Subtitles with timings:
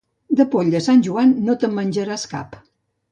[0.37, 2.57] De poll de Sant Joan no te'n menjaràs cap.